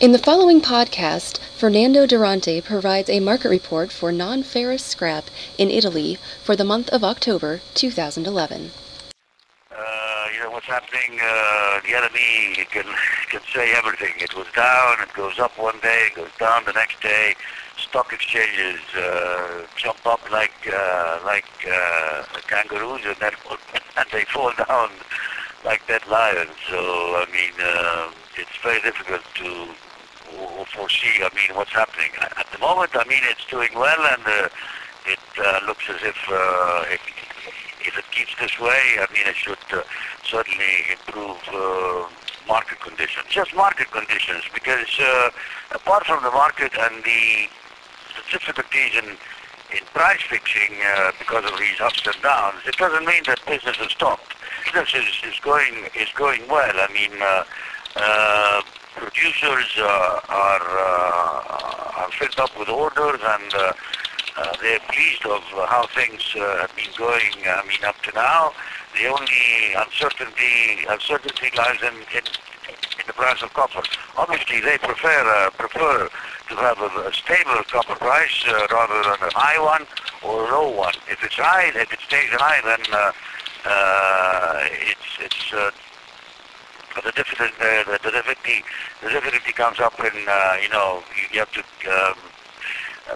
In 0.00 0.10
the 0.12 0.18
following 0.18 0.60
podcast, 0.60 1.38
Fernando 1.56 2.06
Duranti 2.06 2.62
provides 2.62 3.08
a 3.08 3.20
market 3.20 3.50
report 3.50 3.92
for 3.92 4.10
non-ferrous 4.10 4.84
scrap 4.84 5.24
in 5.58 5.70
Italy 5.70 6.18
for 6.42 6.56
the 6.56 6.64
month 6.64 6.88
of 6.88 7.04
October 7.04 7.60
2011. 7.74 8.72
Uh, 9.70 10.28
you 10.34 10.40
know 10.40 10.50
what's 10.50 10.66
happening. 10.66 11.20
Uh, 11.20 11.80
the 11.82 11.92
LME 11.92 12.68
can 12.70 12.84
can 13.30 13.40
say 13.54 13.72
everything. 13.74 14.14
It 14.18 14.34
was 14.36 14.46
down, 14.56 15.00
it 15.00 15.12
goes 15.14 15.38
up 15.38 15.56
one 15.56 15.78
day, 15.80 16.08
it 16.10 16.14
goes 16.16 16.32
down 16.38 16.64
the 16.64 16.72
next 16.72 17.00
day. 17.00 17.34
Stock 17.76 18.12
exchanges 18.12 18.80
uh, 18.96 19.66
jump 19.76 20.04
up 20.04 20.28
like 20.30 20.52
uh, 20.72 21.20
like 21.24 21.46
uh, 21.70 22.24
kangaroos, 22.48 23.02
and 23.04 23.16
then 23.20 23.32
and 23.96 24.06
they 24.10 24.24
fall 24.24 24.52
down 24.68 24.90
like 25.64 25.86
dead 25.86 26.06
lions. 26.08 26.50
So 26.68 26.76
I 26.76 27.26
mean, 27.32 27.52
uh, 27.62 28.10
it's 28.36 28.56
very 28.62 28.80
difficult 28.80 29.22
to 29.36 29.74
foresee. 30.74 31.22
I 31.22 31.30
mean, 31.34 31.56
what's 31.56 31.72
happening 31.72 32.10
at 32.20 32.46
the 32.52 32.58
moment. 32.58 32.90
I 32.94 33.04
mean, 33.04 33.22
it's 33.24 33.44
doing 33.46 33.70
well, 33.74 34.00
and 34.00 34.24
uh, 34.26 34.48
it 35.06 35.24
uh, 35.38 35.60
looks 35.66 35.84
as 35.88 36.00
if 36.02 36.16
uh, 36.30 36.84
it, 36.88 37.00
if 37.84 37.98
it 37.98 38.04
keeps 38.10 38.34
this 38.40 38.58
way, 38.58 38.98
I 38.98 39.06
mean, 39.12 39.26
it 39.26 39.36
should 39.36 39.58
uh, 39.72 39.82
certainly 40.24 40.90
improve 40.90 41.38
uh, 41.52 42.08
market 42.48 42.80
conditions. 42.80 43.26
Just 43.28 43.54
market 43.54 43.90
conditions, 43.90 44.44
because 44.54 44.88
uh, 45.00 45.30
apart 45.72 46.06
from 46.06 46.22
the 46.22 46.30
market 46.30 46.72
and 46.78 47.04
the 47.04 47.48
difficulties 48.30 48.96
in 48.96 49.16
in 49.72 49.84
price 49.94 50.20
fixing 50.28 50.76
uh, 50.84 51.12
because 51.18 51.50
of 51.50 51.58
these 51.58 51.80
ups 51.80 52.04
and 52.04 52.20
downs, 52.22 52.60
it 52.66 52.76
doesn't 52.76 53.06
mean 53.06 53.22
that 53.26 53.40
business 53.46 53.76
has 53.76 53.90
stopped. 53.90 54.36
Business 54.66 55.08
is, 55.08 55.32
is 55.32 55.40
going 55.40 55.88
is 55.98 56.08
going 56.14 56.42
well. 56.48 56.76
I 56.76 56.92
mean, 56.92 57.12
uh, 57.96 58.62
producers 58.96 59.68
uh, 59.78 60.20
are 60.28 60.66
uh, 60.78 62.00
are 62.00 62.10
filled 62.18 62.38
up 62.38 62.58
with 62.58 62.68
orders 62.68 63.20
and. 63.22 63.54
Uh, 63.54 63.72
uh, 64.34 64.50
they're 64.62 64.80
pleased 64.88 65.26
of 65.26 65.42
how 65.68 65.86
things 65.94 66.22
have 66.32 66.74
been 66.74 66.88
going. 66.96 67.20
I 67.44 67.62
mean, 67.68 67.84
up 67.84 68.00
to 68.04 68.12
now, 68.14 68.52
the 68.94 69.06
only 69.06 69.74
uncertainty 69.76 70.86
uncertainty 70.88 71.50
lies 71.54 71.82
in, 71.82 71.92
in, 72.16 72.24
in 72.64 73.04
the 73.06 73.12
price 73.12 73.42
of 73.42 73.52
copper. 73.52 73.82
Obviously, 74.16 74.60
they 74.60 74.78
prefer 74.78 75.50
prefer 75.58 76.08
to 76.48 76.56
have 76.56 76.80
a, 76.80 77.08
a 77.08 77.12
stable 77.12 77.60
copper 77.68 77.94
price 77.96 78.46
rather 78.72 79.02
than 79.02 79.28
a 79.28 79.32
high 79.36 79.60
one 79.60 79.86
or 80.22 80.48
a 80.48 80.50
low 80.50 80.70
one. 80.70 80.94
If 81.10 81.22
it's 81.22 81.36
high, 81.36 81.68
if 81.68 81.92
it 81.92 82.00
stays 82.00 82.30
high, 82.32 82.60
then 82.64 82.80
it's 84.88 85.52
it's. 85.52 85.52
The 86.94 87.12
difficulty, 87.12 87.54
the, 87.58 87.98
the 88.02 88.10
difficulty, 88.10 88.64
the 89.02 89.08
difficulty 89.08 89.52
comes 89.52 89.80
up 89.80 89.98
in, 90.00 90.12
uh, 90.28 90.56
you 90.62 90.68
know, 90.68 91.02
you, 91.32 91.38
have 91.40 91.50
to 91.52 91.60
um, 91.88 92.14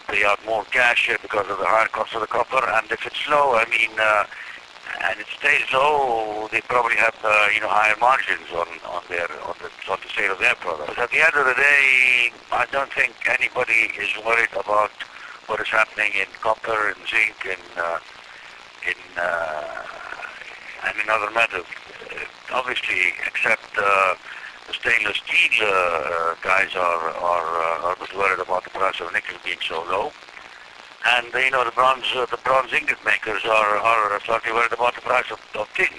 pay 0.09 0.25
out 0.25 0.45
more 0.47 0.65
cash 0.65 1.11
because 1.21 1.49
of 1.49 1.59
the 1.59 1.67
higher 1.67 1.89
cost 1.89 2.15
of 2.15 2.23
the 2.23 2.27
copper. 2.27 2.65
And 2.65 2.91
if 2.91 3.07
it's 3.07 3.29
low, 3.29 3.55
I 3.55 3.69
mean, 3.69 3.91
uh, 4.01 4.25
and 5.05 5.21
it 5.21 5.27
stays 5.39 5.67
low, 5.73 6.49
they 6.51 6.61
probably 6.63 6.97
have, 6.97 7.15
uh, 7.23 7.49
you 7.55 7.61
know, 7.61 7.69
higher 7.69 7.97
margins 8.01 8.49
on, 8.53 8.67
on 8.89 9.03
their 9.09 9.29
on 9.45 9.55
the, 9.61 9.71
on 9.93 9.99
the 10.03 10.09
sale 10.17 10.33
of 10.33 10.39
their 10.39 10.55
products. 10.57 10.95
But 10.97 10.99
at 10.99 11.11
the 11.11 11.21
end 11.21 11.35
of 11.35 11.45
the 11.45 11.55
day, 11.55 12.33
I 12.53 12.67
don't 12.73 12.93
think 12.93 13.15
anybody 13.29 13.93
is 13.99 14.11
worried 14.25 14.53
about 14.53 14.91
what 15.47 15.61
is 15.61 15.69
happening 15.69 16.13
in 16.15 16.27
copper 16.41 16.89
and 16.89 16.97
zinc 17.07 17.37
and 17.45 17.79
uh, 17.79 17.99
in 18.89 18.99
uh, 19.21 19.83
and 20.87 20.95
in 20.99 21.09
other 21.11 21.31
metals. 21.31 21.67
Uh, 22.51 22.57
obviously, 22.57 23.15
except 23.27 23.77
uh, 23.79 24.15
the 24.67 24.75
stainless 24.75 25.17
steel 25.19 25.67
uh, 25.69 26.35
guys 26.43 26.75
are 26.75 27.11
are, 27.11 27.63
uh, 27.63 27.95
are 27.95 27.97
worried 28.17 28.41
about 28.41 28.65
the 28.65 28.71
price 28.71 29.01
of 29.01 29.13
nickel 29.13 29.37
being 29.45 29.59
so 29.67 29.83
low. 29.85 30.13
And 31.07 31.27
you 31.33 31.51
know 31.51 31.65
the 31.65 31.71
bronze 31.71 32.05
uh, 32.15 32.27
the 32.27 32.39
bronze 32.39 32.73
ingot 32.73 33.05
makers 33.05 33.45
are 33.45 33.77
are 33.79 34.21
slightly 34.25 34.53
worried 34.53 34.73
about 34.73 34.95
the 34.95 35.03
price 35.03 35.31
of, 35.31 35.41
of 35.55 35.69
tin. 35.75 35.93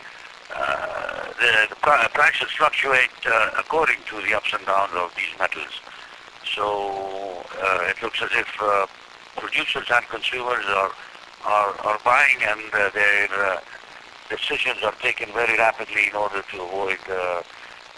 Uh, 0.55 1.27
the, 1.39 1.67
the 1.69 1.75
pri- 1.75 2.07
prices 2.13 2.49
fluctuate 2.57 3.11
uh, 3.25 3.51
according 3.59 3.97
to 4.09 4.21
the 4.21 4.33
ups 4.33 4.53
and 4.53 4.65
downs 4.65 4.91
of 4.95 5.13
these 5.15 5.37
metals. 5.39 5.81
So 6.55 7.43
uh, 7.61 7.91
it 7.91 8.01
looks 8.01 8.21
as 8.21 8.29
if 8.33 8.47
uh, 8.61 8.87
producers 9.35 9.87
and 9.91 10.05
consumers 10.07 10.65
are 10.67 10.91
are, 11.45 11.79
are 11.81 11.99
buying, 12.03 12.41
and 12.41 12.61
uh, 12.73 12.89
uh, 12.89 13.59
decisions 14.29 14.77
are 14.83 14.95
taken 15.01 15.31
very 15.33 15.57
rapidly 15.57 16.07
in 16.09 16.15
order 16.15 16.41
to 16.51 16.61
avoid. 16.61 16.99
Uh, 17.09 17.41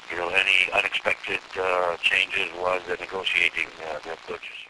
you 0.10 0.18
know, 0.18 0.30
any 0.30 0.72
unexpected 0.74 1.40
uh, 1.60 1.96
changes 1.98 2.50
while 2.58 2.80
they're 2.88 2.98
negotiating 2.98 3.68
uh, 3.86 4.00
their 4.04 4.18
purchase. 4.28 4.69